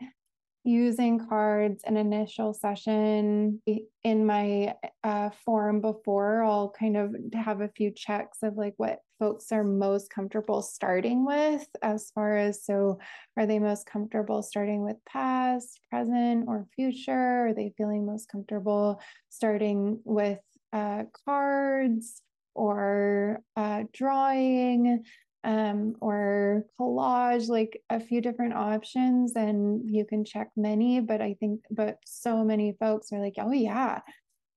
using 0.64 1.29
cards 1.29 1.83
an 1.85 1.99
initial 1.99 2.55
session 2.55 3.61
in 4.03 4.25
my 4.25 4.75
uh, 5.03 5.29
form 5.44 5.83
before 5.83 6.42
i'll 6.42 6.70
kind 6.70 6.97
of 6.97 7.14
have 7.35 7.61
a 7.61 7.68
few 7.77 7.90
checks 7.90 8.38
of 8.42 8.57
like 8.57 8.73
what 8.79 9.01
folks 9.18 9.53
are 9.53 9.62
most 9.62 10.09
comfortable 10.11 10.62
starting 10.62 11.27
with 11.27 11.66
as 11.83 12.11
far 12.14 12.38
as 12.38 12.64
so 12.64 12.99
are 13.37 13.47
they 13.47 13.59
most 13.59 13.87
comfortable 13.87 14.42
starting 14.42 14.83
with 14.83 14.97
past 15.07 15.81
present 15.90 16.44
or 16.49 16.66
future? 16.75 17.49
Are 17.49 17.55
they 17.55 17.73
feeling 17.77 18.07
most 18.07 18.29
comfortable 18.29 19.01
starting 19.29 20.01
with 20.05 20.40
uh, 20.73 21.05
cards 21.25 22.20
or 22.55 23.40
uh, 23.57 23.85
drawing 23.93 25.05
um, 25.45 25.95
or 26.01 26.64
collage, 26.81 27.49
like 27.49 27.83
a 27.90 28.01
few 28.01 28.21
different 28.21 28.55
options, 28.55 29.35
and 29.37 29.83
you 29.90 30.05
can 30.05 30.25
check 30.25 30.51
many. 30.57 31.01
But 31.01 31.21
I 31.21 31.35
think, 31.38 31.61
but 31.71 31.99
so 32.07 32.45
many 32.45 32.77
folks 32.81 33.12
are 33.12 33.21
like, 33.21 33.35
oh, 33.38 33.53
yeah, 33.53 34.01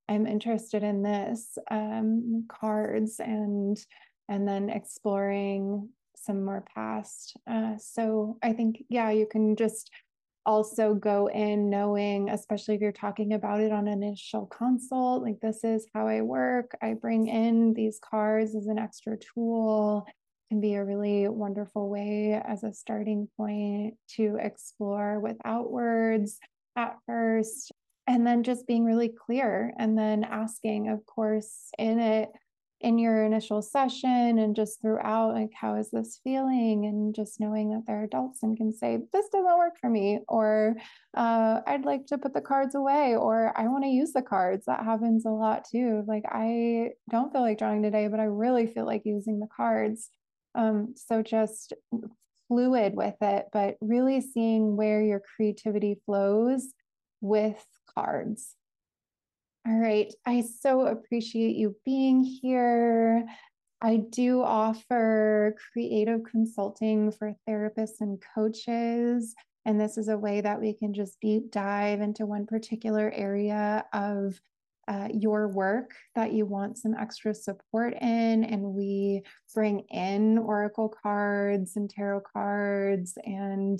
I'm 0.08 0.26
interested 0.26 0.84
in 0.84 1.04
this 1.04 1.58
um, 1.70 2.46
cards 2.48 3.20
and 3.20 3.78
and 4.30 4.48
then 4.48 4.70
exploring 4.70 5.90
some 6.16 6.44
more 6.44 6.64
past. 6.74 7.38
Uh, 7.50 7.78
so 7.78 8.38
I 8.44 8.54
think, 8.54 8.84
yeah, 8.90 9.10
you 9.12 9.26
can 9.26 9.56
just 9.56 9.90
also 10.48 10.96
go 10.96 11.28
in 11.28 11.70
knowing, 11.70 12.30
especially 12.30 12.76
if 12.76 12.82
you're 12.82 12.92
talking 12.92 13.34
about 13.34 13.60
it 13.60 13.72
on 13.72 13.88
initial 13.88 14.48
consult, 14.48 15.22
like 15.22 15.40
this 15.42 15.64
is 15.64 15.86
how 15.94 16.08
I 16.08 16.22
work. 16.22 16.76
I 16.82 16.94
bring 16.94 17.28
in 17.28 17.74
these 17.74 18.00
cards 18.00 18.56
as 18.56 18.66
an 18.66 18.80
extra 18.80 19.18
tool 19.18 20.08
can 20.50 20.62
be 20.62 20.76
a 20.76 20.86
really 20.86 21.28
wonderful 21.28 21.90
way 21.90 22.42
as 22.46 22.64
a 22.64 22.74
starting 22.74 23.28
point 23.36 23.96
to 24.08 24.38
explore 24.40 25.20
without 25.20 25.70
words 25.70 26.40
at 26.78 26.96
first 27.06 27.72
and 28.08 28.26
then 28.26 28.44
just 28.44 28.66
being 28.66 28.86
really 28.86 29.10
clear 29.10 29.74
and 29.78 29.98
then 29.98 30.24
asking 30.24 30.88
of 30.88 31.06
course 31.06 31.70
in 31.78 32.00
it 32.00 32.30
in 32.82 33.00
your 33.00 33.24
initial 33.24 33.62
session 33.62 34.38
and 34.38 34.56
just 34.56 34.82
throughout 34.82 35.34
like 35.34 35.52
how 35.54 35.76
is 35.76 35.90
this 35.90 36.20
feeling? 36.24 36.86
And 36.86 37.13
just 37.16 37.40
knowing 37.40 37.72
that 37.72 37.84
they're 37.88 38.04
adults 38.04 38.44
and 38.44 38.56
can 38.56 38.72
say 38.72 39.00
this 39.12 39.30
doesn't 39.30 39.58
work 39.58 39.74
for 39.82 39.90
me 39.90 40.20
or 40.28 40.76
uh, 41.16 41.62
i'd 41.68 41.86
like 41.86 42.06
to 42.08 42.18
put 42.18 42.34
the 42.34 42.42
cards 42.42 42.76
away 42.76 43.16
or 43.16 43.52
i 43.58 43.68
want 43.68 43.84
to 43.84 43.90
use 43.90 44.13
the 44.13 44.22
cards. 44.22 44.66
That 44.66 44.84
happens 44.84 45.26
a 45.26 45.30
lot 45.30 45.66
too. 45.70 46.04
Like 46.08 46.24
i 46.30 46.90
don't 47.10 47.32
feel 47.32 47.42
like 47.42 47.58
drawing 47.58 47.82
today 47.82 48.08
but 48.08 48.20
i 48.20 48.26
really 48.26 48.68
feel 48.68 48.86
like 48.86 49.02
using 49.06 49.40
the 49.40 49.48
cards 49.56 50.10
um, 50.56 50.94
so 50.96 51.22
just 51.22 51.74
fluid 52.48 52.96
with 52.96 53.16
it 53.22 53.46
but 53.52 53.76
really 53.82 54.22
seeing 54.22 54.76
where 54.76 55.02
your 55.02 55.22
creativity 55.36 56.00
flows 56.06 56.74
with 57.22 57.63
cards 57.94 58.57
all 59.68 59.80
right. 59.80 60.14
I 60.26 60.42
so 60.62 60.88
appreciate 60.88 61.58
you 61.58 61.76
being 61.84 62.24
here. 62.24 63.26
I 63.82 63.98
do 63.98 64.42
offer 64.42 65.56
creative 65.74 66.22
consulting 66.24 67.12
for 67.12 67.34
therapists 67.48 68.00
and 68.00 68.22
coaches. 68.34 69.36
And 69.66 69.80
this 69.80 69.98
is 69.98 70.08
a 70.08 70.18
way 70.18 70.40
that 70.40 70.62
we 70.62 70.74
can 70.74 70.94
just 70.94 71.20
deep 71.20 71.52
dive 71.52 72.00
into 72.00 72.26
one 72.26 72.46
particular 72.46 73.12
area 73.14 73.84
of 73.92 74.40
uh, 74.88 75.10
your 75.14 75.50
work 75.50 75.92
that 76.16 76.32
you 76.32 76.46
want 76.46 76.78
some 76.78 76.96
extra 76.96 77.34
support 77.34 77.94
in. 78.00 78.46
And 78.46 78.64
we 78.64 79.24
bring 79.54 79.82
in 79.90 80.38
Oracle 80.38 80.94
cards 81.04 81.76
and 81.76 81.90
tarot 81.90 82.22
cards 82.32 83.18
and 83.26 83.80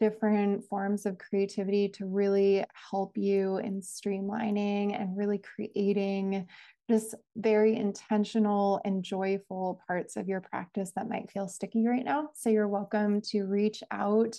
different 0.00 0.64
forms 0.64 1.06
of 1.06 1.18
creativity 1.18 1.88
to 1.88 2.06
really 2.06 2.64
help 2.90 3.16
you 3.16 3.58
in 3.58 3.80
streamlining 3.80 4.98
and 5.00 5.16
really 5.16 5.38
creating 5.38 6.46
just 6.90 7.14
very 7.36 7.76
intentional 7.76 8.80
and 8.84 9.02
joyful 9.02 9.80
parts 9.86 10.16
of 10.16 10.28
your 10.28 10.40
practice 10.40 10.92
that 10.94 11.08
might 11.08 11.30
feel 11.30 11.48
sticky 11.48 11.86
right 11.86 12.04
now. 12.04 12.28
So 12.34 12.50
you're 12.50 12.68
welcome 12.68 13.20
to 13.22 13.44
reach 13.44 13.82
out 13.90 14.36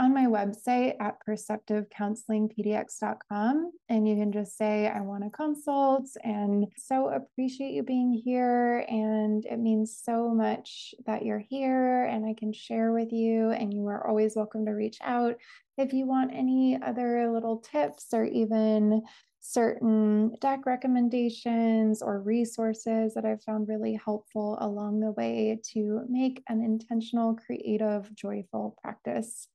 on 0.00 0.12
my 0.14 0.24
website 0.24 0.94
at 0.98 1.18
perceptivecounselingpdx.com 1.28 3.70
and 3.90 4.08
you 4.08 4.16
can 4.16 4.32
just 4.32 4.56
say 4.56 4.88
i 4.88 4.98
want 4.98 5.22
to 5.22 5.28
consult 5.28 6.08
and 6.24 6.66
so 6.78 7.10
appreciate 7.10 7.72
you 7.72 7.82
being 7.82 8.10
here 8.10 8.86
and 8.88 9.44
it 9.44 9.58
means 9.58 10.00
so 10.02 10.30
much 10.30 10.94
that 11.04 11.22
you're 11.22 11.44
here 11.50 12.04
and 12.04 12.24
i 12.24 12.32
can 12.32 12.50
share 12.50 12.92
with 12.92 13.12
you 13.12 13.50
and 13.50 13.74
you 13.74 13.86
are 13.86 14.08
always 14.08 14.36
welcome 14.36 14.64
to 14.64 14.72
reach 14.72 14.96
out 15.02 15.36
if 15.76 15.92
you 15.92 16.06
want 16.06 16.32
any 16.32 16.78
other 16.82 17.30
little 17.30 17.58
tips 17.58 18.06
or 18.14 18.24
even 18.24 19.02
certain 19.40 20.34
deck 20.40 20.64
recommendations 20.64 22.00
or 22.02 22.20
resources 22.20 23.14
that 23.14 23.24
I've 23.24 23.42
found 23.42 23.68
really 23.68 23.98
helpful 24.04 24.58
along 24.60 25.00
the 25.00 25.12
way 25.12 25.58
to 25.72 26.02
make 26.10 26.42
an 26.48 26.62
intentional, 26.62 27.36
creative, 27.36 28.14
joyful 28.14 28.76
practice. 28.82 29.48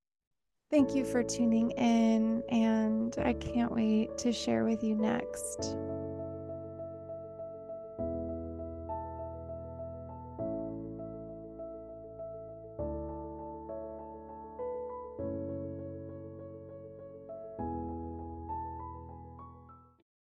Thank 0.75 0.93
you 0.93 1.05
for 1.05 1.23
tuning 1.23 1.71
in, 1.71 2.43
and 2.49 3.15
I 3.19 3.31
can't 3.31 3.71
wait 3.71 4.17
to 4.17 4.33
share 4.33 4.65
with 4.65 4.83
you 4.83 4.93
next. 4.93 5.77